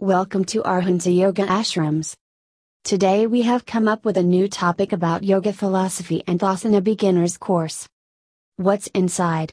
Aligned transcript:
Welcome 0.00 0.44
to 0.44 0.62
Arhanta 0.62 1.12
Yoga 1.12 1.44
Ashrams. 1.46 2.14
Today 2.84 3.26
we 3.26 3.42
have 3.42 3.66
come 3.66 3.88
up 3.88 4.04
with 4.04 4.16
a 4.16 4.22
new 4.22 4.46
topic 4.46 4.92
about 4.92 5.24
yoga 5.24 5.52
philosophy 5.52 6.22
and 6.28 6.38
asana 6.38 6.84
beginners 6.84 7.36
course. 7.36 7.88
What's 8.58 8.86
inside? 8.94 9.50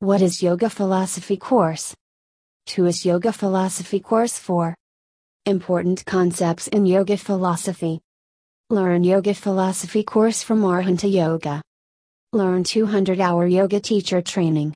What 0.00 0.20
is 0.20 0.42
yoga 0.42 0.68
philosophy 0.68 1.36
course? 1.36 1.94
Who 2.74 2.86
is 2.86 3.06
yoga 3.06 3.32
philosophy 3.32 4.00
course 4.00 4.36
for? 4.36 4.74
Important 5.46 6.04
concepts 6.04 6.66
in 6.66 6.84
yoga 6.84 7.16
philosophy. 7.16 8.00
Learn 8.70 9.04
yoga 9.04 9.32
philosophy 9.32 10.02
course 10.02 10.42
from 10.42 10.62
Arhanta 10.62 11.08
Yoga. 11.08 11.62
Learn 12.32 12.64
200 12.64 13.20
hour 13.20 13.46
yoga 13.46 13.78
teacher 13.78 14.22
training. 14.22 14.74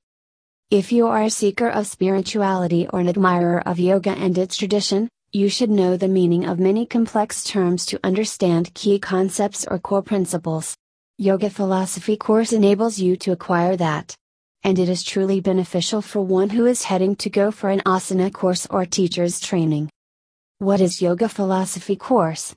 If 0.73 0.91
you 0.91 1.07
are 1.07 1.25
a 1.25 1.29
seeker 1.29 1.69
of 1.69 1.87
spirituality 1.87 2.89
or 2.91 3.01
an 3.01 3.07
admirer 3.07 3.61
of 3.69 3.79
yoga 3.79 4.13
and 4.13 4.39
its 4.39 4.57
tradition, 4.57 5.07
you 5.31 5.51
should 5.51 5.69
know 5.69 5.99
the 5.99 6.09
meaning 6.09 6.47
of 6.47 6.59
many 6.59 6.87
complex 6.87 7.45
terms 7.45 7.85
to 7.85 8.01
understand 8.03 8.73
key 8.73 8.99
concepts 8.99 9.67
or 9.67 9.79
core 9.79 10.01
principles. 10.01 10.75
Yoga 11.19 11.51
Philosophy 11.51 12.17
course 12.17 12.55
enables 12.55 12.99
you 12.99 13.17
to 13.17 13.33
acquire 13.33 13.77
that. 13.77 14.17
And 14.65 14.79
it 14.79 14.89
is 14.89 15.03
truly 15.03 15.43
beneficial 15.43 16.01
for 16.01 16.23
one 16.23 16.49
who 16.49 16.65
is 16.65 16.85
heading 16.85 17.17
to 17.17 17.29
go 17.29 17.51
for 17.51 17.69
an 17.69 17.81
asana 17.81 18.33
course 18.33 18.67
or 18.71 18.87
teacher's 18.87 19.41
training. 19.41 19.91
What 20.57 20.81
is 20.81 21.03
Yoga 21.03 21.29
Philosophy 21.29 21.97
course? 21.97 22.55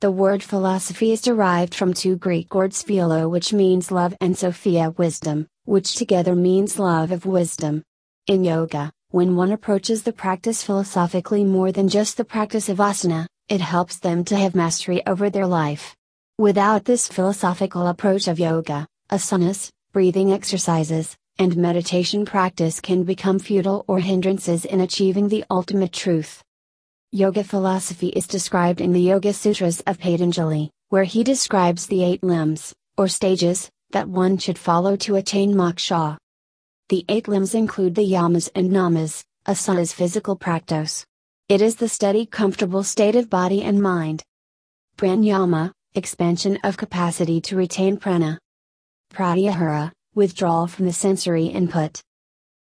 The 0.00 0.10
word 0.10 0.42
philosophy 0.42 1.12
is 1.12 1.22
derived 1.22 1.76
from 1.76 1.94
two 1.94 2.16
Greek 2.16 2.52
words 2.52 2.82
philo 2.82 3.28
which 3.28 3.52
means 3.52 3.92
love 3.92 4.16
and 4.20 4.36
sophia 4.36 4.90
wisdom 4.90 5.46
which 5.66 5.96
together 5.96 6.34
means 6.34 6.78
love 6.78 7.12
of 7.12 7.26
wisdom. 7.26 7.82
In 8.26 8.42
yoga, 8.42 8.90
when 9.10 9.36
one 9.36 9.52
approaches 9.52 10.02
the 10.02 10.12
practice 10.12 10.62
philosophically 10.62 11.44
more 11.44 11.70
than 11.70 11.88
just 11.88 12.16
the 12.16 12.24
practice 12.24 12.68
of 12.68 12.78
asana, 12.78 13.26
it 13.48 13.60
helps 13.60 13.98
them 13.98 14.24
to 14.24 14.36
have 14.36 14.54
mastery 14.54 15.06
over 15.06 15.28
their 15.28 15.46
life. 15.46 15.94
Without 16.38 16.84
this 16.84 17.08
philosophical 17.08 17.86
approach 17.86 18.28
of 18.28 18.38
yoga, 18.38 18.86
asanas, 19.10 19.70
breathing 19.92 20.32
exercises, 20.32 21.16
and 21.38 21.56
meditation 21.56 22.24
practice 22.24 22.80
can 22.80 23.04
become 23.04 23.38
futile 23.38 23.84
or 23.86 24.00
hindrances 24.00 24.64
in 24.64 24.80
achieving 24.80 25.28
the 25.28 25.44
ultimate 25.50 25.92
truth. 25.92 26.42
Yoga 27.12 27.44
philosophy 27.44 28.08
is 28.08 28.26
described 28.26 28.80
in 28.80 28.92
the 28.92 29.00
Yoga 29.00 29.32
Sutras 29.32 29.80
of 29.82 29.98
Patanjali, 29.98 30.70
where 30.88 31.04
he 31.04 31.22
describes 31.22 31.86
the 31.86 32.02
eight 32.02 32.22
limbs, 32.22 32.74
or 32.98 33.08
stages, 33.08 33.70
that 33.90 34.08
one 34.08 34.38
should 34.38 34.58
follow 34.58 34.96
to 34.96 35.16
attain 35.16 35.54
moksha. 35.54 36.16
The 36.88 37.04
eight 37.08 37.28
limbs 37.28 37.54
include 37.54 37.94
the 37.94 38.08
yamas 38.08 38.48
and 38.54 38.70
niyamas, 38.70 39.24
asanas 39.46 39.92
physical 39.92 40.36
practice. 40.36 41.04
It 41.48 41.62
is 41.62 41.76
the 41.76 41.88
steady 41.88 42.26
comfortable 42.26 42.82
state 42.82 43.16
of 43.16 43.30
body 43.30 43.62
and 43.62 43.80
mind. 43.80 44.22
Pranayama, 44.96 45.72
expansion 45.94 46.58
of 46.64 46.76
capacity 46.76 47.40
to 47.42 47.56
retain 47.56 47.96
prana. 47.96 48.38
Pratyahara, 49.12 49.92
withdrawal 50.14 50.66
from 50.66 50.86
the 50.86 50.92
sensory 50.92 51.46
input. 51.46 52.00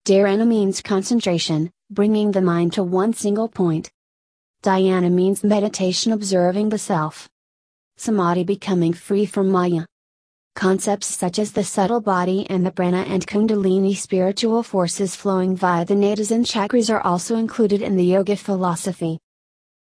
Dharana 0.07 0.47
means 0.47 0.81
concentration, 0.81 1.71
bringing 1.91 2.33
the 2.33 2.41
mind 2.41 2.73
to 2.75 2.83
one 2.83 3.13
single 3.13 3.49
point. 3.49 3.91
Dhyana 4.63 5.11
means 5.11 5.45
meditation 5.45 6.13
observing 6.13 6.69
the 6.69 6.79
self. 6.79 7.29
Samadhi 7.97 8.45
becoming 8.45 8.93
free 8.93 9.27
from 9.27 9.51
maya. 9.51 9.85
Concepts 10.61 11.07
such 11.07 11.39
as 11.39 11.53
the 11.53 11.65
subtle 11.65 12.03
body 12.03 12.47
and 12.51 12.67
the 12.67 12.71
prana 12.71 12.99
and 13.09 13.27
kundalini 13.27 13.97
spiritual 13.97 14.63
forces 14.63 15.17
flowing 15.17 15.57
via 15.57 15.87
the 15.87 15.95
nadis 15.95 16.33
and 16.33 16.45
chakras 16.45 16.93
are 16.93 17.01
also 17.01 17.37
included 17.37 17.81
in 17.81 17.97
the 17.97 18.05
yoga 18.05 18.37
philosophy. 18.37 19.19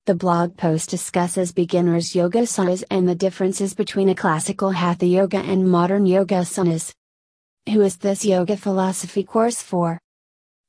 The 0.06 0.14
blog 0.14 0.56
post 0.56 0.92
discusses 0.92 1.52
beginners 1.52 2.16
yoga 2.16 2.42
asanas 2.42 2.84
and 2.92 3.10
the 3.10 3.16
differences 3.16 3.74
between 3.74 4.10
a 4.10 4.14
classical 4.14 4.70
hatha 4.70 5.08
yoga 5.08 5.40
and 5.40 5.68
modern 5.68 6.06
yoga 6.06 6.36
asanas. 6.36 6.94
Who 7.74 7.82
is 7.82 7.98
this 7.98 8.24
yoga 8.24 8.56
philosophy 8.56 9.24
course 9.24 9.64
for? 9.64 10.00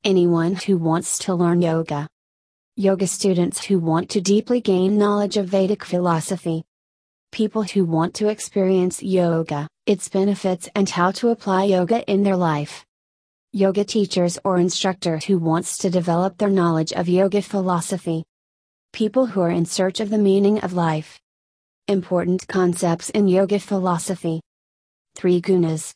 Anyone 0.03 0.55
who 0.55 0.77
wants 0.77 1.19
to 1.19 1.35
learn 1.35 1.61
yoga. 1.61 2.07
Yoga 2.75 3.05
students 3.05 3.63
who 3.63 3.77
want 3.77 4.09
to 4.09 4.21
deeply 4.21 4.59
gain 4.59 4.97
knowledge 4.97 5.37
of 5.37 5.45
Vedic 5.45 5.85
philosophy. 5.85 6.63
People 7.31 7.61
who 7.61 7.85
want 7.85 8.15
to 8.15 8.27
experience 8.27 9.03
yoga 9.03 9.67
its 9.89 10.07
benefits 10.07 10.69
and 10.75 10.87
how 10.87 11.09
to 11.09 11.29
apply 11.29 11.63
yoga 11.63 12.03
in 12.03 12.21
their 12.21 12.35
life. 12.35 12.85
Yoga 13.53 13.83
teachers 13.83 14.37
or 14.43 14.59
instructor 14.59 15.17
who 15.17 15.39
wants 15.39 15.79
to 15.79 15.89
develop 15.89 16.37
their 16.37 16.51
knowledge 16.51 16.93
of 16.93 17.09
yoga 17.09 17.41
philosophy. 17.41 18.23
People 18.93 19.25
who 19.25 19.41
are 19.41 19.49
in 19.49 19.65
search 19.65 19.99
of 19.99 20.11
the 20.11 20.17
meaning 20.19 20.59
of 20.59 20.73
life. 20.73 21.19
Important 21.87 22.47
concepts 22.47 23.09
in 23.09 23.27
yoga 23.27 23.59
philosophy. 23.59 24.41
3 25.15 25.41
gunas. 25.41 25.91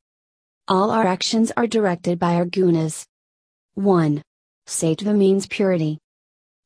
All 0.67 0.89
our 0.89 1.05
actions 1.05 1.51
are 1.55 1.67
directed 1.67 2.17
by 2.17 2.33
our 2.33 2.45
gunas. 2.45 3.05
1. 3.75 4.23
Sattva 4.65 5.15
means 5.15 5.45
purity. 5.45 5.99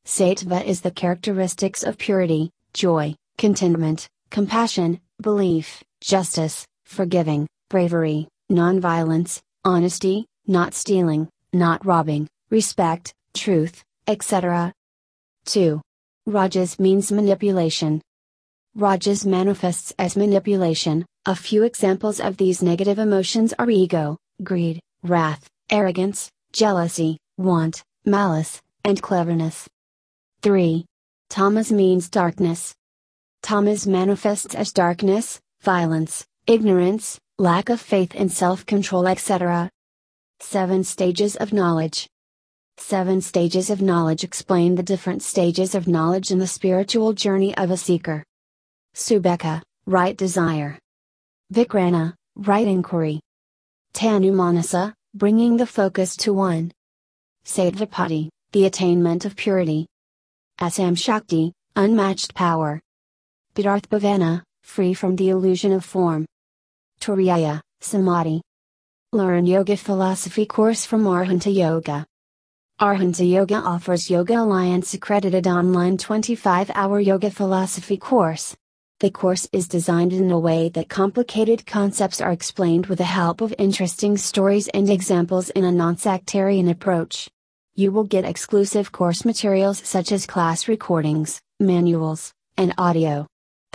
Sattva 0.06 0.64
is 0.64 0.80
the 0.80 0.92
characteristics 0.92 1.84
of 1.84 1.98
purity, 1.98 2.52
joy, 2.74 3.16
contentment, 3.38 4.08
compassion, 4.30 5.02
belief, 5.22 5.84
justice, 6.00 6.66
forgiving, 6.88 7.48
bravery, 7.70 8.28
nonviolence, 8.52 9.42
honesty, 9.66 10.25
not 10.48 10.74
stealing, 10.74 11.28
not 11.53 11.86
robbing, 11.86 12.28
respect, 12.50 13.14
truth, 13.34 13.84
etc. 14.08 14.74
2. 15.46 15.81
Rajas 16.25 16.80
means 16.80 17.12
manipulation. 17.12 18.02
Rajas 18.75 19.25
manifests 19.25 19.94
as 20.00 20.16
manipulation. 20.16 21.06
A 21.25 21.36
few 21.36 21.64
examples 21.64 22.20
of 22.20 22.38
these 22.38 22.62
negative 22.62 23.00
emotions 23.00 23.54
are 23.59 23.69
ego, 23.69 24.18
greed, 24.44 24.80
wrath, 25.04 25.48
arrogance, 25.69 26.30
jealousy, 26.54 27.18
want, 27.38 27.84
malice, 28.06 28.62
and 28.86 29.02
cleverness. 29.02 29.68
3. 30.42 30.86
Tamas 31.30 31.72
means 31.72 32.09
darkness. 32.09 32.74
Tamas 33.42 33.86
manifests 33.86 34.56
as 34.56 34.72
darkness, 34.72 35.40
violence, 35.62 36.25
ignorance, 36.47 37.19
lack 37.38 37.69
of 37.69 37.80
faith 37.80 38.13
and 38.16 38.31
self 38.31 38.66
control, 38.66 39.08
etc. 39.08 39.69
7 40.40 40.84
Stages 40.84 41.35
of 41.35 41.53
Knowledge 41.53 42.08
Seven 42.80 43.22
stages 43.22 43.72
of 43.72 43.81
knowledge 43.81 44.24
explain 44.24 44.75
the 44.75 44.84
different 44.84 45.24
stages 45.24 45.74
of 45.74 45.88
knowledge 45.88 46.30
in 46.30 46.38
the 46.38 46.47
spiritual 46.47 47.12
journey 47.12 47.57
of 47.57 47.72
a 47.72 47.75
seeker. 47.75 48.24
Subeka, 48.96 49.62
right 49.88 50.16
desire. 50.16 50.78
Vikrana, 51.52 52.13
right 52.36 52.68
inquiry. 52.68 53.19
Tanumanasa, 53.94 54.94
bringing 55.16 55.57
the 55.57 55.66
focus 55.66 56.16
to 56.18 56.34
one. 56.34 56.72
Sattvapati, 57.44 58.30
the 58.52 58.68
attainment 58.68 59.25
of 59.25 59.36
purity. 59.36 59.88
Asam 60.62 60.97
Shakti, 60.97 61.52
unmatched 61.75 62.36
power. 62.36 62.80
Bhavana, 63.56 64.44
free 64.62 64.94
from 64.94 65.16
the 65.16 65.30
illusion 65.30 65.72
of 65.72 65.84
form. 65.84 66.25
Turiya, 67.00 67.62
Samadhi. 67.81 68.41
Learn 69.13 69.46
Yoga 69.46 69.78
Philosophy 69.78 70.46
course 70.46 70.85
from 70.85 71.06
Arhanta 71.06 71.53
Yoga. 71.53 72.06
Arhanta 72.80 73.28
Yoga 73.28 73.56
offers 73.56 74.09
Yoga 74.09 74.41
Alliance 74.41 74.94
accredited 74.94 75.47
online 75.47 75.97
25 75.97 76.69
hour 76.75 77.00
Yoga 77.00 77.31
Philosophy 77.31 77.97
course. 77.97 78.56
The 79.00 79.12
course 79.12 79.47
is 79.53 79.68
designed 79.68 80.12
in 80.12 80.30
a 80.31 80.40
way 80.40 80.69
that 80.69 80.90
complicated 80.90 81.66
concepts 81.66 82.19
are 82.19 82.31
explained 82.31 82.88
with 82.88 82.97
the 82.97 83.03
help 83.03 83.41
of 83.41 83.53
interesting 83.57 84.18
stories 84.18 84.68
and 84.69 84.90
examples 84.90 85.50
in 85.52 85.63
a 85.63 85.72
non 85.72 85.97
sectarian 85.97 86.68
approach. 86.68 87.30
You 87.75 87.91
will 87.91 88.06
get 88.06 88.25
exclusive 88.25 88.91
course 88.91 89.24
materials 89.24 89.81
such 89.88 90.12
as 90.12 90.25
class 90.25 90.68
recordings, 90.68 91.41
manuals, 91.59 92.33
and 92.57 92.74
audio. 92.77 93.27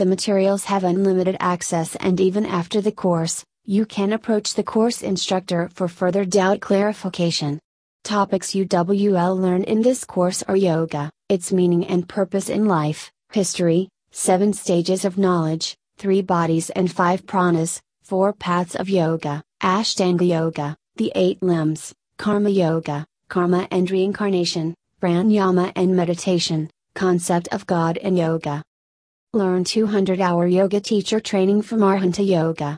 The 0.03 0.07
materials 0.07 0.65
have 0.65 0.83
unlimited 0.83 1.37
access 1.39 1.95
and 1.95 2.21
even 2.21 2.45
after 2.45 2.81
the 2.81 2.91
course, 2.91 3.45
you 3.65 3.87
can 3.87 4.13
approach 4.13 4.55
the 4.55 4.65
course 4.65 5.01
instructor 5.01 5.71
for 5.75 5.87
further 5.87 6.25
doubt 6.25 6.61
clarification. 6.61 7.61
Topics 8.03 8.51
UWL 8.51 9.39
learn 9.39 9.63
in 9.63 9.81
this 9.81 10.05
course 10.05 10.43
are 10.49 10.57
yoga, 10.57 11.09
its 11.29 11.53
meaning 11.53 11.87
and 11.87 12.09
purpose 12.09 12.49
in 12.49 12.65
life, 12.67 13.13
history, 13.31 13.89
seven 14.11 14.53
stages 14.53 15.05
of 15.05 15.19
knowledge, 15.19 15.77
three 15.99 16.21
bodies 16.21 16.71
and 16.71 16.91
five 16.91 17.25
pranas, 17.25 17.81
four 18.03 18.33
paths 18.33 18.75
of 18.75 18.89
yoga, 18.91 19.41
Ashtanga 19.63 20.27
Yoga, 20.27 20.77
the 20.97 21.13
eight 21.15 21.41
limbs, 21.45 21.95
Karma 22.17 22.51
Yoga, 22.51 23.07
karma 23.29 23.69
and 23.71 23.89
reincarnation, 23.89 24.75
pranayama 25.01 25.71
and 25.77 25.95
meditation, 25.95 26.69
concept 26.93 27.47
of 27.53 27.69
God 27.69 27.99
and 27.99 28.19
yoga. 28.19 28.65
Learn 29.35 29.65
200 29.65 30.21
hour 30.21 30.47
yoga 30.47 30.79
teacher 30.79 31.19
training 31.19 31.63
from 31.63 31.79
Arhanta 31.79 32.23
Yoga. 32.23 32.77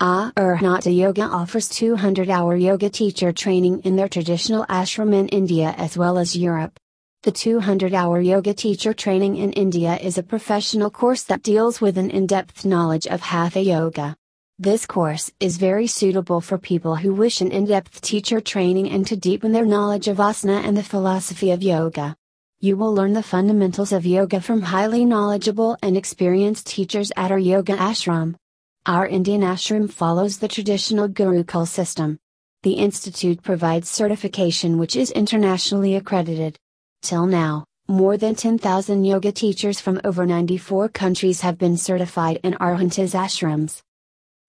Ah, 0.00 0.32
Arhanta 0.34 0.90
Yoga 0.90 1.24
offers 1.24 1.68
200 1.68 2.30
hour 2.30 2.56
yoga 2.56 2.88
teacher 2.88 3.32
training 3.32 3.82
in 3.82 3.94
their 3.94 4.08
traditional 4.08 4.64
ashram 4.70 5.12
in 5.12 5.28
India 5.28 5.74
as 5.76 5.98
well 5.98 6.16
as 6.16 6.34
Europe. 6.34 6.80
The 7.24 7.32
200 7.32 7.92
hour 7.92 8.18
yoga 8.18 8.54
teacher 8.54 8.94
training 8.94 9.36
in 9.36 9.52
India 9.52 9.98
is 9.98 10.16
a 10.16 10.22
professional 10.22 10.88
course 10.88 11.24
that 11.24 11.42
deals 11.42 11.82
with 11.82 11.98
an 11.98 12.08
in 12.08 12.26
depth 12.26 12.64
knowledge 12.64 13.06
of 13.06 13.20
Hatha 13.20 13.60
Yoga. 13.60 14.16
This 14.58 14.86
course 14.86 15.30
is 15.38 15.58
very 15.58 15.86
suitable 15.86 16.40
for 16.40 16.56
people 16.56 16.96
who 16.96 17.12
wish 17.12 17.42
an 17.42 17.52
in 17.52 17.66
depth 17.66 18.00
teacher 18.00 18.40
training 18.40 18.88
and 18.88 19.06
to 19.08 19.16
deepen 19.16 19.52
their 19.52 19.66
knowledge 19.66 20.08
of 20.08 20.16
asana 20.16 20.64
and 20.64 20.78
the 20.78 20.82
philosophy 20.82 21.50
of 21.50 21.62
yoga. 21.62 22.16
You 22.64 22.78
will 22.78 22.94
learn 22.94 23.12
the 23.12 23.22
fundamentals 23.22 23.92
of 23.92 24.06
yoga 24.06 24.40
from 24.40 24.62
highly 24.62 25.04
knowledgeable 25.04 25.76
and 25.82 25.98
experienced 25.98 26.66
teachers 26.66 27.12
at 27.14 27.30
our 27.30 27.38
yoga 27.38 27.76
ashram. 27.76 28.36
Our 28.86 29.06
Indian 29.06 29.42
ashram 29.42 29.92
follows 29.92 30.38
the 30.38 30.48
traditional 30.48 31.06
Gurukul 31.06 31.68
system. 31.68 32.18
The 32.62 32.72
institute 32.72 33.42
provides 33.42 33.90
certification 33.90 34.78
which 34.78 34.96
is 34.96 35.10
internationally 35.10 35.96
accredited. 35.96 36.56
Till 37.02 37.26
now, 37.26 37.66
more 37.86 38.16
than 38.16 38.34
10,000 38.34 39.04
yoga 39.04 39.30
teachers 39.30 39.78
from 39.78 40.00
over 40.02 40.24
94 40.24 40.88
countries 40.88 41.42
have 41.42 41.58
been 41.58 41.76
certified 41.76 42.40
in 42.44 42.54
Arhantas 42.54 43.14
ashrams. 43.14 43.82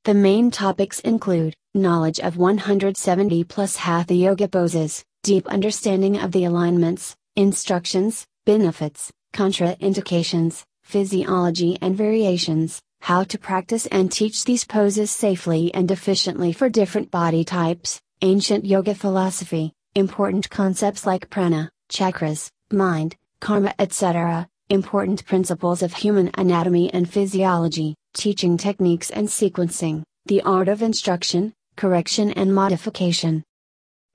The 0.06 0.13
main 0.13 0.51
topics 0.51 1.01
include 1.01 1.53
knowledge 1.73 2.21
of 2.21 2.38
170 2.38 3.44
plus 3.44 3.75
Hatha 3.75 4.13
Yoga 4.13 4.47
poses, 4.47 5.03
deep 5.21 5.45
understanding 5.47 6.17
of 6.17 6.31
the 6.31 6.45
alignments, 6.45 7.17
instructions, 7.35 8.25
benefits, 8.45 9.11
contraindications, 9.33 10.63
physiology 10.83 11.77
and 11.81 11.97
variations, 11.97 12.81
how 13.01 13.23
to 13.23 13.37
practice 13.37 13.85
and 13.87 14.11
teach 14.11 14.45
these 14.45 14.63
poses 14.63 15.11
safely 15.11 15.73
and 15.73 15.91
efficiently 15.91 16.53
for 16.53 16.69
different 16.69 17.11
body 17.11 17.43
types, 17.43 18.01
ancient 18.21 18.65
yoga 18.65 18.95
philosophy, 18.95 19.73
important 19.95 20.49
concepts 20.49 21.05
like 21.05 21.29
prana, 21.29 21.69
chakras, 21.89 22.49
mind, 22.71 23.15
karma, 23.39 23.73
etc., 23.79 24.47
important 24.69 25.25
principles 25.25 25.83
of 25.83 25.93
human 25.93 26.31
anatomy 26.35 26.91
and 26.93 27.07
physiology, 27.09 27.95
teaching 28.13 28.57
techniques 28.57 29.11
and 29.11 29.27
sequencing, 29.27 30.03
the 30.25 30.41
art 30.41 30.67
of 30.67 30.81
instruction, 30.81 31.53
correction 31.75 32.31
and 32.31 32.55
modification. 32.55 33.43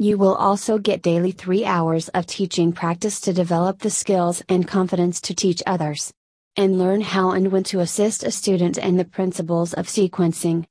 You 0.02 0.16
will 0.16 0.34
also 0.34 0.78
get 0.78 1.02
daily 1.02 1.30
3 1.30 1.66
hours 1.66 2.08
of 2.08 2.24
teaching 2.24 2.72
practice 2.72 3.20
to 3.20 3.34
develop 3.34 3.80
the 3.80 3.90
skills 3.90 4.42
and 4.48 4.66
confidence 4.66 5.20
to 5.20 5.34
teach 5.34 5.62
others. 5.66 6.10
And 6.56 6.78
learn 6.78 7.02
how 7.02 7.32
and 7.32 7.52
when 7.52 7.64
to 7.64 7.80
assist 7.80 8.24
a 8.24 8.30
student 8.30 8.78
and 8.78 8.98
the 8.98 9.04
principles 9.04 9.74
of 9.74 9.88
sequencing, 9.88 10.64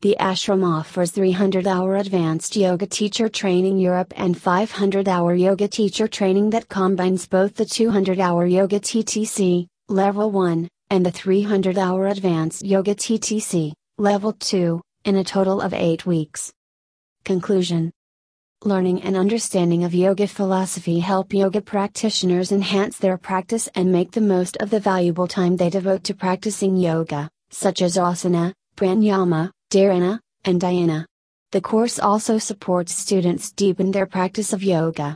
the 0.00 0.16
ashram 0.18 0.64
offers 0.64 1.10
300 1.10 1.66
hour 1.66 1.96
advanced 1.96 2.56
yoga 2.56 2.86
teacher 2.86 3.28
training 3.28 3.76
Europe 3.76 4.14
and 4.16 4.34
500 4.34 5.08
hour 5.08 5.34
yoga 5.34 5.68
teacher 5.68 6.08
training 6.08 6.48
that 6.48 6.70
combines 6.70 7.26
both 7.26 7.56
the 7.56 7.66
200 7.66 8.18
hour 8.18 8.46
yoga 8.46 8.80
TTC, 8.80 9.66
level 9.90 10.30
1, 10.30 10.68
and 10.88 11.04
the 11.04 11.10
300 11.10 11.76
hour 11.76 12.06
advanced 12.06 12.64
yoga 12.64 12.94
TTC, 12.94 13.74
level 13.98 14.32
2, 14.32 14.80
in 15.04 15.16
a 15.16 15.24
total 15.24 15.60
of 15.60 15.74
8 15.74 16.06
weeks. 16.06 16.50
Conclusion 17.26 17.92
Learning 18.66 19.02
and 19.02 19.14
understanding 19.14 19.84
of 19.84 19.94
yoga 19.94 20.26
philosophy 20.26 20.98
help 20.98 21.34
yoga 21.34 21.60
practitioners 21.60 22.50
enhance 22.50 22.96
their 22.96 23.18
practice 23.18 23.68
and 23.74 23.92
make 23.92 24.10
the 24.10 24.22
most 24.22 24.56
of 24.56 24.70
the 24.70 24.80
valuable 24.80 25.28
time 25.28 25.54
they 25.54 25.68
devote 25.68 26.02
to 26.02 26.14
practicing 26.14 26.74
yoga, 26.74 27.28
such 27.50 27.82
as 27.82 27.98
asana, 27.98 28.54
pranayama, 28.74 29.50
Dharana, 29.70 30.18
and 30.46 30.58
Dhyana. 30.58 31.04
The 31.52 31.60
course 31.60 31.98
also 31.98 32.38
supports 32.38 32.94
students 32.94 33.52
deepen 33.52 33.90
their 33.90 34.06
practice 34.06 34.54
of 34.54 34.62
yoga. 34.62 35.14